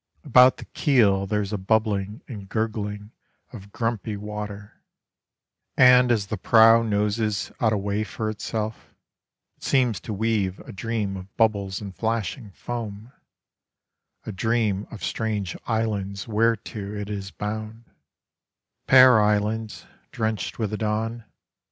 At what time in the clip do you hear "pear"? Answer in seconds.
18.87-19.19